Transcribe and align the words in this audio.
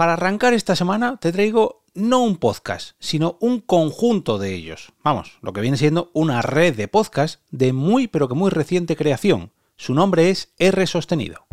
Para 0.00 0.14
arrancar 0.14 0.54
esta 0.54 0.76
semana 0.76 1.18
te 1.18 1.30
traigo 1.30 1.82
no 1.94 2.20
un 2.20 2.38
podcast, 2.38 2.92
sino 3.00 3.36
un 3.38 3.60
conjunto 3.60 4.38
de 4.38 4.54
ellos. 4.54 4.94
Vamos, 5.04 5.36
lo 5.42 5.52
que 5.52 5.60
viene 5.60 5.76
siendo 5.76 6.10
una 6.14 6.40
red 6.40 6.74
de 6.74 6.88
podcasts 6.88 7.42
de 7.50 7.74
muy 7.74 8.08
pero 8.08 8.26
que 8.26 8.34
muy 8.34 8.48
reciente 8.48 8.96
creación. 8.96 9.50
Su 9.76 9.92
nombre 9.92 10.30
es 10.30 10.54
R 10.58 10.86
Sostenido. 10.86 11.44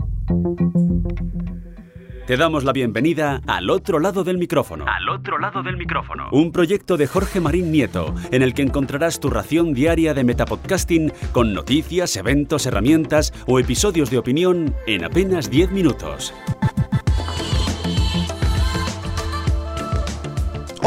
Te 2.26 2.38
damos 2.38 2.64
la 2.64 2.72
bienvenida 2.72 3.42
al 3.48 3.70
otro 3.70 4.00
lado 4.00 4.24
del 4.24 4.38
micrófono. 4.38 4.86
Al 4.88 5.10
otro 5.10 5.40
lado 5.40 5.62
del 5.62 5.76
micrófono. 5.76 6.30
Un 6.32 6.54
proyecto 6.54 6.96
de 6.96 7.08
Jorge 7.08 7.42
Marín 7.42 7.70
Nieto, 7.70 8.16
en 8.32 8.44
el 8.44 8.54
que 8.54 8.62
encontrarás 8.62 9.20
tu 9.20 9.30
ración 9.30 9.74
diaria 9.74 10.14
de 10.14 10.24
metapodcasting 10.24 11.12
con 11.34 11.54
noticias, 11.54 12.16
eventos, 12.16 12.66
herramientas 12.66 13.34
o 13.46 13.60
episodios 13.60 14.10
de 14.10 14.20
opinión 14.20 14.74
en 14.88 15.04
apenas 15.04 15.50
10 15.50 15.72
minutos. 15.72 16.34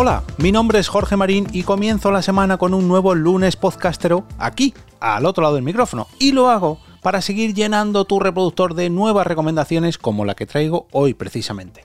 Hola, 0.02 0.22
mi 0.38 0.50
nombre 0.50 0.78
es 0.78 0.88
Jorge 0.88 1.14
Marín 1.14 1.46
y 1.52 1.62
comienzo 1.62 2.10
la 2.10 2.22
semana 2.22 2.56
con 2.56 2.72
un 2.72 2.88
nuevo 2.88 3.14
lunes 3.14 3.56
podcastero 3.56 4.24
aquí, 4.38 4.72
al 4.98 5.26
otro 5.26 5.42
lado 5.42 5.56
del 5.56 5.62
micrófono. 5.62 6.06
Y 6.18 6.32
lo 6.32 6.48
hago 6.48 6.80
para 7.02 7.20
seguir 7.20 7.52
llenando 7.52 8.06
tu 8.06 8.18
reproductor 8.18 8.72
de 8.72 8.88
nuevas 8.88 9.26
recomendaciones 9.26 9.98
como 9.98 10.24
la 10.24 10.34
que 10.34 10.46
traigo 10.46 10.86
hoy 10.92 11.12
precisamente. 11.12 11.84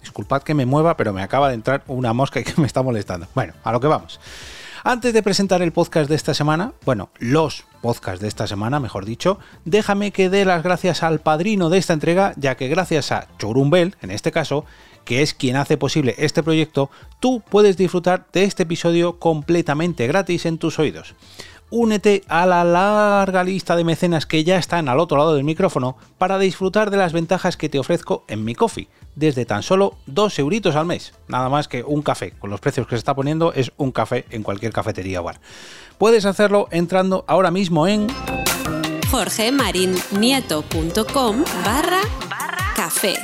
Disculpad 0.00 0.44
que 0.44 0.54
me 0.54 0.64
mueva, 0.64 0.96
pero 0.96 1.12
me 1.12 1.24
acaba 1.24 1.48
de 1.48 1.54
entrar 1.54 1.82
una 1.88 2.12
mosca 2.12 2.38
y 2.38 2.44
que 2.44 2.54
me 2.56 2.68
está 2.68 2.84
molestando. 2.84 3.26
Bueno, 3.34 3.54
a 3.64 3.72
lo 3.72 3.80
que 3.80 3.88
vamos. 3.88 4.20
Antes 4.88 5.12
de 5.12 5.20
presentar 5.24 5.62
el 5.62 5.72
podcast 5.72 6.08
de 6.08 6.14
esta 6.14 6.32
semana, 6.32 6.72
bueno, 6.84 7.10
los 7.18 7.64
podcasts 7.82 8.20
de 8.20 8.28
esta 8.28 8.46
semana, 8.46 8.78
mejor 8.78 9.04
dicho, 9.04 9.40
déjame 9.64 10.12
que 10.12 10.30
dé 10.30 10.44
las 10.44 10.62
gracias 10.62 11.02
al 11.02 11.18
padrino 11.18 11.70
de 11.70 11.78
esta 11.78 11.92
entrega, 11.92 12.34
ya 12.36 12.56
que 12.56 12.68
gracias 12.68 13.10
a 13.10 13.26
Chorumbel, 13.36 13.96
en 14.00 14.12
este 14.12 14.30
caso, 14.30 14.64
que 15.04 15.22
es 15.22 15.34
quien 15.34 15.56
hace 15.56 15.76
posible 15.76 16.14
este 16.18 16.44
proyecto, 16.44 16.88
tú 17.18 17.42
puedes 17.50 17.76
disfrutar 17.76 18.28
de 18.32 18.44
este 18.44 18.62
episodio 18.62 19.18
completamente 19.18 20.06
gratis 20.06 20.46
en 20.46 20.56
tus 20.56 20.78
oídos 20.78 21.16
únete 21.70 22.22
a 22.28 22.46
la 22.46 22.64
larga 22.64 23.44
lista 23.44 23.76
de 23.76 23.84
mecenas 23.84 24.26
que 24.26 24.44
ya 24.44 24.56
están 24.56 24.88
al 24.88 25.00
otro 25.00 25.18
lado 25.18 25.34
del 25.34 25.44
micrófono 25.44 25.96
para 26.18 26.38
disfrutar 26.38 26.90
de 26.90 26.96
las 26.96 27.12
ventajas 27.12 27.56
que 27.56 27.68
te 27.68 27.78
ofrezco 27.78 28.24
en 28.28 28.44
mi 28.44 28.54
coffee, 28.54 28.88
desde 29.14 29.44
tan 29.44 29.62
solo 29.62 29.96
2 30.06 30.38
euritos 30.38 30.76
al 30.76 30.86
mes. 30.86 31.14
Nada 31.28 31.48
más 31.48 31.68
que 31.68 31.82
un 31.82 32.02
café, 32.02 32.32
con 32.32 32.50
los 32.50 32.60
precios 32.60 32.86
que 32.86 32.96
se 32.96 32.98
está 32.98 33.14
poniendo 33.14 33.52
es 33.52 33.72
un 33.76 33.92
café 33.92 34.24
en 34.30 34.42
cualquier 34.42 34.72
cafetería 34.72 35.20
o 35.20 35.24
bar. 35.24 35.40
Puedes 35.98 36.24
hacerlo 36.24 36.68
entrando 36.70 37.24
ahora 37.26 37.50
mismo 37.50 37.86
en 37.86 38.06
jorgemarinieto.com 39.10 41.44
barra 41.64 42.00
café. 42.74 43.14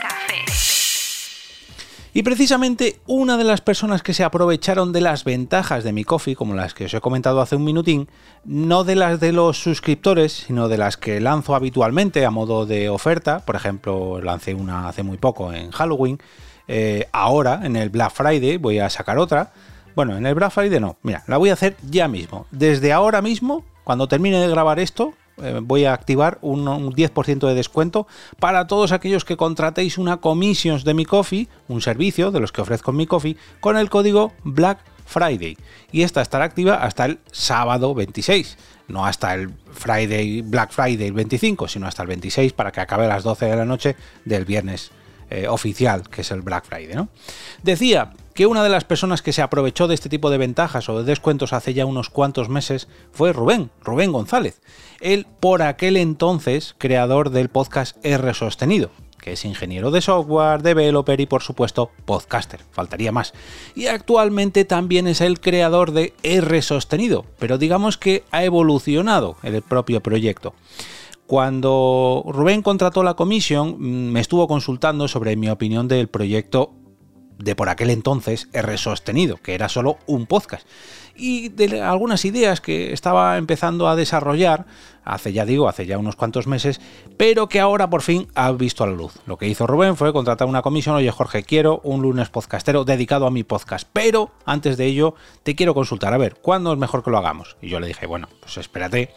Y 2.15 2.23
precisamente 2.25 3.01
una 3.07 3.39
de 3.39 3.45
las 3.45 3.63
personas 3.63 4.03
que 4.03 4.13
se 4.13 4.23
aprovecharon 4.23 4.93
de 4.93 5.01
las 5.01 5.25
ventajas 5.25 5.83
de 5.83 5.95
mi 5.95 6.05
coffee, 6.05 6.37
como 6.37 6.55
las 6.55 6.75
que 6.75 6.85
os 6.85 6.93
he 6.93 7.01
comentado 7.01 7.41
hace 7.41 7.57
un 7.57 7.65
minutín, 7.65 8.07
no 8.45 8.85
de 8.85 8.97
las 8.97 9.19
de 9.19 9.33
los 9.33 9.57
suscriptores, 9.57 10.33
sino 10.33 10.69
de 10.69 10.77
las 10.77 10.99
que 10.99 11.21
lanzo 11.21 11.55
habitualmente 11.55 12.27
a 12.27 12.31
modo 12.31 12.67
de 12.67 12.91
oferta, 12.91 13.41
por 13.47 13.57
ejemplo, 13.57 14.21
lancé 14.21 14.53
una 14.55 14.89
hace 14.89 15.03
muy 15.03 15.17
poco 15.17 15.55
en 15.55 15.71
Halloween, 15.71 16.21
eh, 16.69 17.09
ahora 17.13 17.63
en 17.65 17.77
el 17.77 17.89
Black 17.89 18.13
Friday 18.13 18.59
voy 18.59 18.79
a 18.79 18.91
sacar 18.91 19.17
otra. 19.17 19.55
Bueno, 19.97 20.15
en 20.15 20.27
el 20.27 20.35
Black 20.35 20.53
Friday 20.53 20.81
no, 20.81 20.99
mira, 21.03 21.25
la 21.27 21.39
voy 21.39 21.49
a 21.49 21.55
hacer 21.55 21.77
ya 21.89 22.09
mismo. 22.09 22.47
Desde 22.51 22.93
ahora 22.93 23.23
mismo, 23.23 23.65
cuando 23.85 24.07
termine 24.07 24.39
de 24.39 24.49
grabar 24.49 24.81
esto, 24.81 25.15
eh, 25.39 25.61
voy 25.63 25.85
a 25.85 25.95
activar 25.95 26.39
un, 26.43 26.65
10% 26.67 27.47
de 27.47 27.55
descuento 27.55 28.07
para 28.39 28.67
todos 28.67 28.93
aquellos 28.93 29.25
que 29.25 29.37
contratéis 29.37 29.99
una 29.99 30.19
Commissions 30.19 30.85
de 30.85 30.95
mi 30.95 31.05
coffee, 31.05 31.49
un 31.69 31.81
servicio 31.81 32.31
de 32.31 32.41
los 32.41 32.53
que 32.53 32.61
ofrezco 32.61 32.91
en 32.91 32.99
mi 32.99 33.07
coffee, 33.07 33.37
con 33.61 33.77
el 33.77 33.91
código 33.91 34.33
Black 34.45 34.79
Friday. 35.07 35.57
Y 35.91 36.03
esta 36.03 36.23
estará 36.23 36.45
activa 36.45 36.77
hasta 36.77 37.07
el 37.07 37.19
sábado 37.31 37.95
26. 37.95 38.57
No 38.89 39.07
hasta 39.07 39.35
el 39.35 39.51
Friday, 39.73 40.43
Black 40.43 40.73
Friday 40.73 41.07
el 41.07 41.13
25, 41.13 41.69
sino 41.69 41.87
hasta 41.87 42.03
el 42.03 42.09
26 42.09 42.53
para 42.53 42.73
que 42.73 42.81
acabe 42.81 43.07
a 43.07 43.09
las 43.09 43.23
12 43.23 43.47
de 43.47 43.57
la 43.57 43.65
noche 43.65 43.97
del 44.25 44.45
viernes 44.45 44.91
eh, 45.31 45.49
oficial, 45.49 46.09
que 46.09 46.21
es 46.21 46.31
el 46.31 46.43
Black 46.43 46.67
Friday. 46.67 46.95
¿no? 46.95 47.09
Decía 47.63 48.13
que 48.35 48.47
una 48.47 48.63
de 48.63 48.69
las 48.69 48.85
personas 48.85 49.23
que 49.23 49.33
se 49.33 49.43
aprovechó 49.43 49.89
de 49.89 49.95
este 49.95 50.09
tipo 50.09 50.31
de 50.31 50.39
ventajas 50.39 50.89
o 50.89 50.99
de 50.99 51.05
descuentos 51.05 51.53
hace 51.53 51.75
ya 51.75 51.87
unos 51.87 52.11
cuantos 52.11 52.49
meses 52.49 52.89
fue 53.13 53.33
Rubén, 53.33 53.71
Rubén 53.83 54.13
González. 54.13 54.61
Él, 55.01 55.27
por 55.41 55.63
aquel 55.63 55.97
entonces, 55.97 56.75
creador 56.79 57.31
del 57.31 57.49
podcast 57.49 57.97
R 58.05 58.33
Sostenido, 58.35 58.91
que 59.21 59.33
es 59.33 59.45
ingeniero 59.45 59.91
de 59.91 60.01
software, 60.01 60.63
developer 60.63 61.21
y 61.21 61.27
por 61.27 61.43
supuesto 61.43 61.91
podcaster, 62.05 62.61
faltaría 62.71 63.13
más. 63.13 63.35
Y 63.75 63.87
actualmente 63.87 64.65
también 64.65 65.07
es 65.07 65.21
el 65.21 65.41
creador 65.41 65.93
de 65.93 66.15
R 66.23 66.63
Sostenido, 66.63 67.25
pero 67.39 67.59
digamos 67.59 67.99
que 67.99 68.25
ha 68.31 68.45
evolucionado 68.45 69.37
el 69.43 69.63
propio 69.63 70.01
proyecto. 70.03 70.55
Cuando 71.27 72.25
Rubén 72.27 72.63
contrató 72.63 73.03
la 73.03 73.15
comisión, 73.15 73.77
mm, 73.79 74.13
me 74.13 74.21
estuvo 74.21 74.47
consultando 74.49 75.09
sobre 75.09 75.37
mi 75.37 75.49
opinión 75.49 75.89
del 75.89 76.09
proyecto 76.09 76.73
de 77.43 77.57
por 77.57 77.69
aquel 77.69 77.91
entonces 77.91 78.49
R 78.53 78.79
sostenido, 78.79 79.37
que 79.37 79.55
era 79.55 79.69
solo 79.69 79.99
un 80.07 80.27
podcast. 80.27 80.67
Y 81.15 81.51
de 81.51 81.83
algunas 81.83 82.25
ideas 82.25 82.61
que 82.61 82.93
estaba 82.93 83.37
empezando 83.37 83.89
a 83.89 83.97
desarrollar, 83.97 84.65
hace 85.05 85.33
ya 85.33 85.45
digo, 85.45 85.69
hace 85.69 85.85
ya 85.85 85.99
unos 85.99 86.17
cuantos 86.17 86.47
meses, 86.47 86.81
pero 87.17 87.49
que 87.49 87.61
ahora 87.61 87.91
por 87.91 88.03
fin 88.03 88.29
ha 88.35 88.51
visto 88.53 88.83
a 88.83 88.87
la 88.87 88.95
luz. 88.95 89.15
Lo 89.27 89.37
que 89.37 89.49
hizo 89.49 89.67
Rubén 89.67 89.97
fue 89.97 90.13
contratar 90.13 90.49
una 90.49 90.63
comisión, 90.63 90.97
oye 90.97 91.11
Jorge, 91.11 91.43
quiero 91.43 91.81
un 91.85 92.01
lunes 92.01 92.31
podcastero 92.31 92.85
dedicado 92.85 93.27
a 93.27 93.31
mi 93.31 93.43
podcast, 93.45 93.89
pero 93.93 94.31
antes 94.47 94.77
de 94.77 94.87
ello 94.87 95.15
te 95.43 95.55
quiero 95.55 95.75
consultar, 95.75 96.15
a 96.15 96.19
ver, 96.19 96.37
¿cuándo 96.37 96.73
es 96.73 96.79
mejor 96.79 97.03
que 97.03 97.11
lo 97.11 97.19
hagamos? 97.19 97.57
Y 97.61 97.69
yo 97.69 97.79
le 97.79 97.89
dije, 97.89 98.07
bueno, 98.07 98.29
pues 98.41 98.57
espérate 98.57 99.11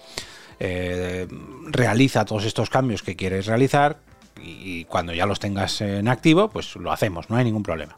eh, 0.59 1.27
realiza 1.67 2.25
todos 2.25 2.45
estos 2.45 2.69
cambios 2.69 3.03
que 3.03 3.15
quieres 3.15 3.45
realizar 3.45 3.99
y 4.41 4.85
cuando 4.85 5.13
ya 5.13 5.25
los 5.25 5.39
tengas 5.39 5.81
en 5.81 6.07
activo, 6.07 6.49
pues 6.49 6.75
lo 6.75 6.91
hacemos, 6.91 7.29
no 7.29 7.35
hay 7.37 7.43
ningún 7.45 7.63
problema 7.63 7.95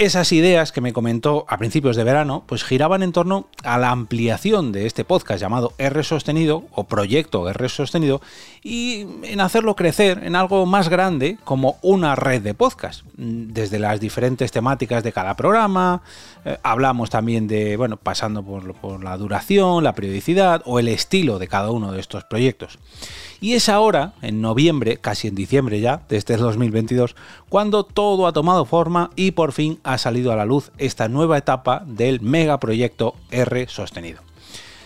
esas 0.00 0.32
ideas 0.32 0.72
que 0.72 0.80
me 0.80 0.94
comentó 0.94 1.44
a 1.46 1.58
principios 1.58 1.94
de 1.94 2.04
verano, 2.04 2.42
pues 2.46 2.64
giraban 2.64 3.02
en 3.02 3.12
torno 3.12 3.48
a 3.62 3.76
la 3.76 3.90
ampliación 3.90 4.72
de 4.72 4.86
este 4.86 5.04
podcast 5.04 5.38
llamado 5.38 5.74
R 5.76 6.02
Sostenido 6.04 6.64
o 6.72 6.84
Proyecto 6.84 7.46
R 7.50 7.68
Sostenido 7.68 8.22
y 8.62 9.06
en 9.24 9.42
hacerlo 9.42 9.76
crecer 9.76 10.22
en 10.24 10.36
algo 10.36 10.64
más 10.64 10.88
grande 10.88 11.36
como 11.44 11.76
una 11.82 12.16
red 12.16 12.40
de 12.40 12.54
podcast. 12.54 13.02
Desde 13.18 13.78
las 13.78 14.00
diferentes 14.00 14.50
temáticas 14.50 15.04
de 15.04 15.12
cada 15.12 15.36
programa, 15.36 16.00
eh, 16.46 16.56
hablamos 16.62 17.10
también 17.10 17.46
de, 17.46 17.76
bueno, 17.76 17.98
pasando 17.98 18.42
por, 18.42 18.72
por 18.76 19.04
la 19.04 19.18
duración, 19.18 19.84
la 19.84 19.94
periodicidad 19.94 20.62
o 20.64 20.78
el 20.78 20.88
estilo 20.88 21.38
de 21.38 21.48
cada 21.48 21.72
uno 21.72 21.92
de 21.92 22.00
estos 22.00 22.24
proyectos. 22.24 22.78
Y 23.42 23.54
es 23.54 23.70
ahora, 23.70 24.12
en 24.20 24.42
noviembre, 24.42 24.98
casi 24.98 25.28
en 25.28 25.34
diciembre 25.34 25.80
ya, 25.80 26.02
de 26.10 26.18
este 26.18 26.36
2022, 26.36 27.16
cuando 27.48 27.84
todo 27.84 28.26
ha 28.26 28.32
tomado 28.32 28.66
forma 28.66 29.10
y 29.16 29.30
por 29.30 29.52
fin 29.52 29.78
salido 29.98 30.32
a 30.32 30.36
la 30.36 30.44
luz 30.44 30.72
esta 30.78 31.08
nueva 31.08 31.38
etapa 31.38 31.82
del 31.86 32.20
megaproyecto 32.20 33.14
R 33.30 33.68
sostenido. 33.68 34.22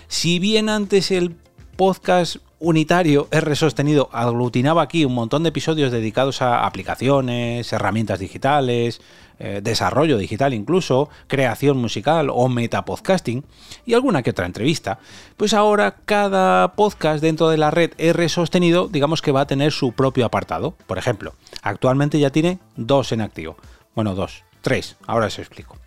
Si 0.09 0.38
bien 0.38 0.69
antes 0.69 1.10
el 1.10 1.37
podcast 1.76 2.37
unitario 2.59 3.28
R 3.31 3.56
sostenido 3.56 4.09
aglutinaba 4.12 4.82
aquí 4.82 5.04
un 5.04 5.14
montón 5.14 5.43
de 5.43 5.50
episodios 5.50 5.93
dedicados 5.93 6.41
a 6.41 6.64
aplicaciones, 6.66 7.72
herramientas 7.72 8.19
digitales, 8.19 9.00
eh, 9.38 9.60
desarrollo 9.62 10.16
digital 10.16 10.54
incluso, 10.54 11.09
creación 11.26 11.76
musical 11.76 12.31
o 12.32 12.48
metapodcasting 12.48 13.44
y 13.84 13.94
alguna 13.94 14.22
que 14.22 14.31
otra 14.31 14.47
entrevista, 14.47 14.98
pues 15.37 15.53
ahora 15.53 15.97
cada 16.04 16.75
podcast 16.75 17.20
dentro 17.20 17.48
de 17.48 17.59
la 17.59 17.70
red 17.70 17.93
R 17.98 18.28
sostenido 18.28 18.88
digamos 18.88 19.20
que 19.20 19.32
va 19.32 19.43
a 19.43 19.47
tener 19.47 19.72
su 19.72 19.93
propio 19.93 20.25
apartado. 20.25 20.75
Por 20.87 20.98
ejemplo, 20.98 21.34
actualmente 21.62 22.19
ya 22.19 22.31
tiene 22.31 22.60
dos 22.76 23.12
en 23.12 23.20
activo. 23.20 23.56
Bueno, 23.94 24.14
dos, 24.14 24.44
tres, 24.64 24.96
ahora 25.06 25.26
os 25.26 25.38
explico. 25.38 25.78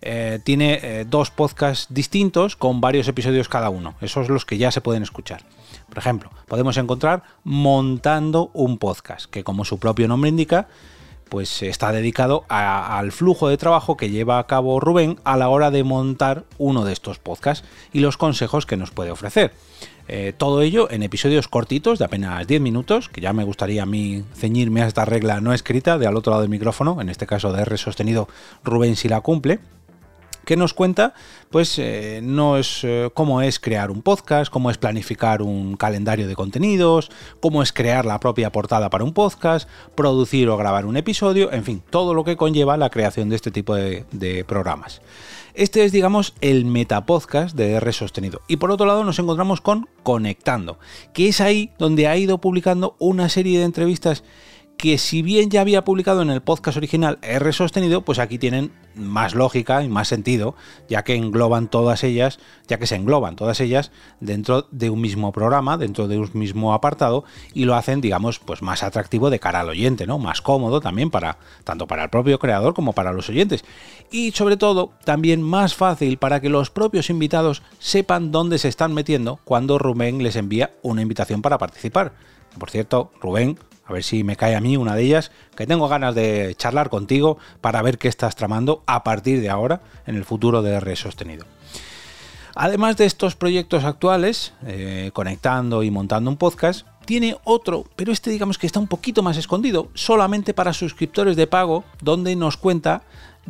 Eh, 0.00 0.40
tiene 0.42 0.80
eh, 0.82 1.04
dos 1.08 1.30
podcasts 1.30 1.86
distintos 1.94 2.56
con 2.56 2.80
varios 2.80 3.06
episodios 3.06 3.48
cada 3.48 3.70
uno. 3.70 3.94
Esos 4.00 4.26
son 4.26 4.34
los 4.34 4.44
que 4.44 4.58
ya 4.58 4.72
se 4.72 4.80
pueden 4.80 5.04
escuchar. 5.04 5.44
Por 5.88 5.98
ejemplo, 5.98 6.30
podemos 6.48 6.76
encontrar 6.78 7.22
Montando 7.44 8.50
un 8.54 8.78
podcast, 8.78 9.26
que 9.30 9.44
como 9.44 9.64
su 9.64 9.78
propio 9.78 10.08
nombre 10.08 10.30
indica, 10.30 10.66
pues 11.32 11.62
está 11.62 11.92
dedicado 11.92 12.44
al 12.50 13.10
flujo 13.10 13.48
de 13.48 13.56
trabajo 13.56 13.96
que 13.96 14.10
lleva 14.10 14.38
a 14.38 14.46
cabo 14.46 14.80
Rubén 14.80 15.18
a 15.24 15.38
la 15.38 15.48
hora 15.48 15.70
de 15.70 15.82
montar 15.82 16.44
uno 16.58 16.84
de 16.84 16.92
estos 16.92 17.18
podcasts 17.18 17.66
y 17.90 18.00
los 18.00 18.18
consejos 18.18 18.66
que 18.66 18.76
nos 18.76 18.90
puede 18.90 19.12
ofrecer. 19.12 19.54
Eh, 20.08 20.34
todo 20.36 20.60
ello 20.60 20.90
en 20.90 21.02
episodios 21.02 21.48
cortitos 21.48 21.98
de 21.98 22.04
apenas 22.04 22.46
10 22.46 22.60
minutos, 22.60 23.08
que 23.08 23.22
ya 23.22 23.32
me 23.32 23.44
gustaría 23.44 23.84
a 23.84 23.86
mí 23.86 24.24
ceñirme 24.34 24.82
a 24.82 24.86
esta 24.86 25.06
regla 25.06 25.40
no 25.40 25.54
escrita 25.54 25.96
de 25.96 26.06
al 26.06 26.18
otro 26.18 26.32
lado 26.32 26.42
del 26.42 26.50
micrófono, 26.50 27.00
en 27.00 27.08
este 27.08 27.26
caso 27.26 27.50
de 27.50 27.62
R 27.62 27.78
sostenido 27.78 28.28
Rubén 28.62 28.94
si 28.94 29.08
la 29.08 29.22
cumple. 29.22 29.60
Que 30.44 30.56
nos 30.56 30.74
cuenta, 30.74 31.14
pues, 31.50 31.78
eh, 31.78 32.20
no 32.22 32.56
es 32.56 32.80
eh, 32.82 33.10
cómo 33.14 33.42
es 33.42 33.58
crear 33.58 33.90
un 33.90 34.02
podcast, 34.02 34.50
cómo 34.52 34.70
es 34.70 34.78
planificar 34.78 35.42
un 35.42 35.76
calendario 35.76 36.28
de 36.28 36.34
contenidos, 36.34 37.10
cómo 37.40 37.62
es 37.62 37.72
crear 37.72 38.04
la 38.04 38.20
propia 38.20 38.50
portada 38.52 38.90
para 38.90 39.04
un 39.04 39.12
podcast, 39.12 39.68
producir 39.94 40.48
o 40.48 40.56
grabar 40.56 40.86
un 40.86 40.96
episodio, 40.96 41.52
en 41.52 41.64
fin, 41.64 41.82
todo 41.90 42.14
lo 42.14 42.24
que 42.24 42.36
conlleva 42.36 42.76
la 42.76 42.90
creación 42.90 43.28
de 43.28 43.36
este 43.36 43.50
tipo 43.50 43.74
de, 43.74 44.04
de 44.12 44.44
programas. 44.44 45.00
Este 45.54 45.84
es, 45.84 45.92
digamos, 45.92 46.34
el 46.40 46.64
metapodcast 46.64 47.54
de 47.54 47.72
R 47.72 47.92
sostenido. 47.92 48.40
Y 48.48 48.56
por 48.56 48.70
otro 48.70 48.86
lado 48.86 49.04
nos 49.04 49.18
encontramos 49.18 49.60
con 49.60 49.86
Conectando, 50.02 50.78
que 51.12 51.28
es 51.28 51.42
ahí 51.42 51.70
donde 51.78 52.08
ha 52.08 52.16
ido 52.16 52.38
publicando 52.38 52.96
una 52.98 53.28
serie 53.28 53.58
de 53.58 53.66
entrevistas 53.66 54.24
que 54.82 54.98
si 54.98 55.22
bien 55.22 55.48
ya 55.48 55.60
había 55.60 55.84
publicado 55.84 56.22
en 56.22 56.30
el 56.30 56.40
podcast 56.40 56.76
original 56.76 57.20
R 57.22 57.52
sostenido, 57.52 58.02
pues 58.02 58.18
aquí 58.18 58.36
tienen 58.36 58.72
más 58.96 59.32
lógica 59.32 59.84
y 59.84 59.88
más 59.88 60.08
sentido, 60.08 60.56
ya 60.88 61.04
que 61.04 61.14
engloban 61.14 61.68
todas 61.68 62.02
ellas, 62.02 62.40
ya 62.66 62.78
que 62.80 62.88
se 62.88 62.96
engloban 62.96 63.36
todas 63.36 63.60
ellas 63.60 63.92
dentro 64.18 64.66
de 64.72 64.90
un 64.90 65.00
mismo 65.00 65.30
programa, 65.30 65.78
dentro 65.78 66.08
de 66.08 66.18
un 66.18 66.28
mismo 66.34 66.74
apartado 66.74 67.22
y 67.54 67.64
lo 67.64 67.76
hacen, 67.76 68.00
digamos, 68.00 68.40
pues 68.40 68.60
más 68.60 68.82
atractivo 68.82 69.30
de 69.30 69.38
cara 69.38 69.60
al 69.60 69.68
oyente, 69.68 70.04
¿no? 70.04 70.18
Más 70.18 70.42
cómodo 70.42 70.80
también 70.80 71.12
para 71.12 71.38
tanto 71.62 71.86
para 71.86 72.02
el 72.02 72.10
propio 72.10 72.40
creador 72.40 72.74
como 72.74 72.92
para 72.92 73.12
los 73.12 73.28
oyentes 73.28 73.64
y 74.10 74.32
sobre 74.32 74.56
todo 74.56 74.90
también 75.04 75.42
más 75.42 75.76
fácil 75.76 76.18
para 76.18 76.40
que 76.40 76.48
los 76.48 76.70
propios 76.70 77.08
invitados 77.08 77.62
sepan 77.78 78.32
dónde 78.32 78.58
se 78.58 78.66
están 78.66 78.94
metiendo 78.94 79.38
cuando 79.44 79.78
Rubén 79.78 80.24
les 80.24 80.34
envía 80.34 80.72
una 80.82 81.02
invitación 81.02 81.40
para 81.40 81.58
participar. 81.58 82.14
Por 82.58 82.68
cierto, 82.68 83.12
Rubén, 83.20 83.58
a 83.84 83.92
ver 83.92 84.02
si 84.02 84.24
me 84.24 84.36
cae 84.36 84.54
a 84.54 84.60
mí 84.60 84.76
una 84.76 84.94
de 84.94 85.02
ellas, 85.02 85.30
que 85.56 85.66
tengo 85.66 85.88
ganas 85.88 86.14
de 86.14 86.54
charlar 86.56 86.90
contigo 86.90 87.38
para 87.60 87.82
ver 87.82 87.98
qué 87.98 88.08
estás 88.08 88.36
tramando 88.36 88.82
a 88.86 89.04
partir 89.04 89.40
de 89.40 89.50
ahora 89.50 89.80
en 90.06 90.16
el 90.16 90.24
futuro 90.24 90.62
de 90.62 90.74
R 90.74 90.96
sostenido. 90.96 91.46
Además 92.54 92.96
de 92.96 93.06
estos 93.06 93.34
proyectos 93.34 93.84
actuales, 93.84 94.52
eh, 94.66 95.10
conectando 95.14 95.82
y 95.82 95.90
montando 95.90 96.30
un 96.30 96.36
podcast, 96.36 96.86
tiene 97.06 97.36
otro, 97.44 97.84
pero 97.96 98.12
este 98.12 98.30
digamos 98.30 98.58
que 98.58 98.66
está 98.66 98.78
un 98.78 98.88
poquito 98.88 99.22
más 99.22 99.36
escondido, 99.36 99.88
solamente 99.94 100.54
para 100.54 100.72
suscriptores 100.72 101.36
de 101.36 101.46
pago, 101.46 101.84
donde 102.00 102.36
nos 102.36 102.56
cuenta 102.56 103.02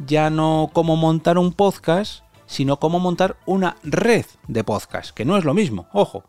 ya 0.06 0.30
no 0.30 0.70
cómo 0.72 0.96
montar 0.96 1.36
un 1.36 1.52
podcast, 1.52 2.22
sino 2.46 2.78
cómo 2.78 3.00
montar 3.00 3.36
una 3.46 3.76
red 3.82 4.26
de 4.48 4.64
podcast, 4.64 5.10
que 5.10 5.24
no 5.24 5.36
es 5.36 5.44
lo 5.44 5.54
mismo, 5.54 5.86
ojo. 5.92 6.24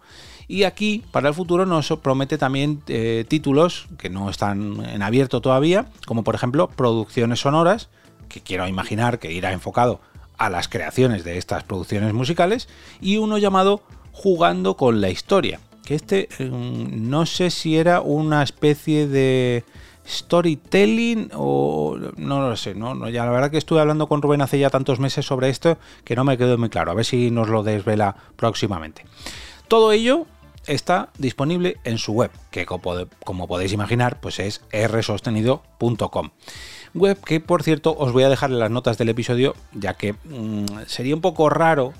Y 0.48 0.64
aquí, 0.64 1.04
para 1.12 1.30
el 1.30 1.34
futuro, 1.34 1.66
nos 1.66 1.88
promete 2.02 2.38
también 2.38 2.84
eh, 2.88 3.26
títulos 3.28 3.88
que 3.98 4.10
no 4.10 4.30
están 4.30 4.86
en 4.86 5.02
abierto 5.02 5.42
todavía, 5.42 5.88
como 6.06 6.24
por 6.24 6.36
ejemplo 6.36 6.68
producciones 6.68 7.40
sonoras, 7.40 7.90
que 8.30 8.42
quiero 8.42 8.68
imaginar 8.68 9.20
que 9.20 9.32
irá 9.32 9.54
enfocado 9.54 10.02
a 10.38 10.50
las 10.50 10.68
creaciones 10.68 11.24
de 11.24 11.38
estas 11.38 11.64
producciones 11.64 12.14
musicales, 12.14 12.68
y 13.00 13.18
uno 13.18 13.38
llamado 13.38 13.84
Jugando 14.12 14.78
con 14.78 15.02
la 15.02 15.10
historia, 15.10 15.60
que 15.84 15.96
este 15.96 16.30
mm, 16.38 17.10
no 17.10 17.26
sé 17.26 17.50
si 17.50 17.78
era 17.78 18.02
una 18.02 18.44
especie 18.44 19.08
de 19.08 19.66
storytelling 20.08 21.32
o 21.34 21.98
no 22.18 22.50
lo 22.50 22.56
sé, 22.56 22.76
¿no? 22.76 23.10
Ya 23.10 23.26
la 23.26 23.32
verdad 23.32 23.52
que 23.52 23.58
estuve 23.58 23.80
hablando 23.80 24.08
con 24.08 24.22
Rubén 24.22 24.42
hace 24.42 24.60
ya 24.60 24.70
tantos 24.70 25.00
meses 25.00 25.26
sobre 25.26 25.50
esto 25.50 25.78
que 26.04 26.16
no 26.16 26.24
me 26.24 26.38
quedó 26.38 26.58
muy 26.58 26.70
claro, 26.70 26.92
a 26.92 26.94
ver 26.94 27.06
si 27.06 27.32
nos 27.32 27.50
lo 27.50 27.64
desvela 27.64 28.16
próximamente. 28.36 29.06
Todo 29.68 29.92
ello 29.92 30.28
está 30.68 31.10
disponible 31.18 31.78
en 31.84 31.98
su 31.98 32.14
web, 32.14 32.32
que 32.52 32.66
como 32.66 33.48
podéis 33.48 33.74
imaginar, 33.74 34.20
pues 34.20 34.40
es 34.40 34.62
rsostenido.com. 34.72 36.32
Web 36.94 37.24
que, 37.24 37.40
por 37.40 37.64
cierto, 37.64 37.96
os 37.98 38.12
voy 38.12 38.24
a 38.24 38.30
dejar 38.30 38.52
en 38.52 38.60
las 38.60 38.70
notas 38.70 38.98
del 38.98 39.10
episodio, 39.10 39.56
ya 39.74 39.96
que 39.96 40.14
mmm, 40.14 40.66
sería 40.86 41.16
un 41.16 41.22
poco 41.22 41.50
raro 41.50 41.94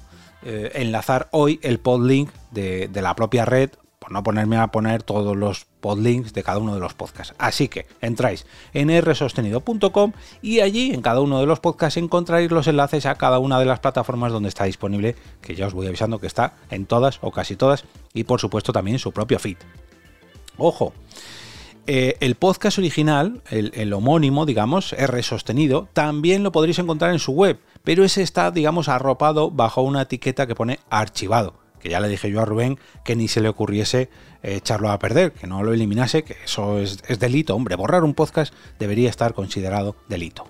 eh, 0.44 0.72
enlazar 0.76 1.30
hoy 1.32 1.60
el 1.64 1.80
podlink 1.80 2.30
de, 2.52 2.88
de 2.90 3.02
la 3.02 3.16
propia 3.16 3.46
red 3.46 3.72
por 4.04 4.12
no 4.12 4.22
ponerme 4.22 4.58
a 4.58 4.68
poner 4.68 5.02
todos 5.02 5.38
los 5.38 5.66
podlinks 5.80 6.34
de 6.34 6.44
cada 6.44 6.58
uno 6.58 6.74
de 6.74 6.82
los 6.82 6.94
podcasts. 6.94 7.34
Así 7.38 7.70
que 7.70 7.86
entráis 8.02 8.46
en 8.74 8.90
rsostenido.com 9.02 10.12
y 10.42 10.60
allí 10.60 10.94
en 10.94 11.02
cada 11.02 11.22
uno 11.22 11.40
de 11.40 11.46
los 11.46 11.62
podcasts 11.62 11.96
encontraréis 11.96 12.52
los 12.52 12.68
enlaces 12.68 13.06
a 13.06 13.16
cada 13.16 13.40
una 13.40 13.60
de 13.60 13.66
las 13.66 13.80
plataformas 13.80 14.34
donde 14.34 14.50
está 14.50 14.66
disponible, 14.66 15.16
que 15.42 15.56
ya 15.56 15.68
os 15.68 15.74
voy 15.74 15.88
avisando 15.88 16.20
que 16.20 16.28
está 16.28 16.56
en 16.70 16.86
todas 16.86 17.20
o 17.22 17.32
casi 17.32 17.56
todas, 17.56 17.86
y 18.14 18.26
por 18.26 18.42
supuesto 18.42 18.74
también 18.74 18.96
en 18.96 19.00
su 19.00 19.14
propio 19.14 19.40
feed. 19.40 19.56
Ojo, 20.58 20.92
eh, 21.88 22.18
el 22.20 22.36
podcast 22.36 22.80
original, 22.80 23.42
el, 23.50 23.72
el, 23.74 23.94
homónimo, 23.94 24.46
digamos, 24.46 24.92
R 24.92 25.24
sostenido, 25.24 25.88
también 25.94 26.44
lo 26.44 26.52
podréis 26.52 26.80
encontrar 26.80 27.12
en 27.12 27.20
su 27.20 27.32
web, 27.32 27.58
pero 27.86 28.04
ese 28.04 28.22
está, 28.22 28.52
digamos, 28.52 28.90
arropado 28.90 29.50
bajo 29.50 29.82
una 29.82 30.02
etiqueta 30.02 30.46
que 30.46 30.56
pone 30.56 30.80
archivado 30.90 31.63
que 31.84 31.90
ya 31.90 32.00
le 32.00 32.08
dije 32.08 32.32
yo 32.32 32.40
a 32.40 32.46
Rubén 32.46 32.80
que 33.04 33.18
ni 33.18 33.28
se 33.28 33.42
le 33.42 33.50
ocurriese 33.50 34.10
eh, 34.42 34.56
echarlo 34.56 34.90
a 34.90 34.98
perder, 35.00 35.34
que 35.34 35.48
no 35.48 35.64
lo 35.64 35.74
eliminase, 35.74 36.24
que 36.24 36.38
eso 36.46 36.80
es, 36.80 37.04
es 37.10 37.20
delito. 37.20 37.56
Hombre, 37.56 37.76
borrar 37.76 38.06
un 38.06 38.14
podcast 38.14 38.54
debería 38.80 39.10
estar 39.10 39.34
considerado 39.34 39.98
delito. 40.08 40.46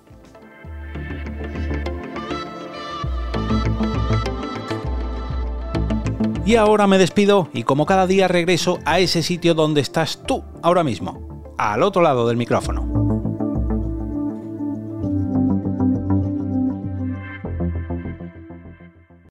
Y 6.46 6.56
ahora 6.56 6.86
me 6.86 7.00
despido 7.00 7.50
y 7.52 7.64
como 7.64 7.88
cada 7.88 8.06
día 8.06 8.28
regreso 8.28 8.78
a 8.86 9.00
ese 9.00 9.24
sitio 9.24 9.56
donde 9.56 9.82
estás 9.82 10.22
tú 10.28 10.44
ahora 10.62 10.84
mismo, 10.84 11.56
al 11.58 11.82
otro 11.82 12.04
lado 12.04 12.28
del 12.28 12.38
micrófono. 12.38 12.93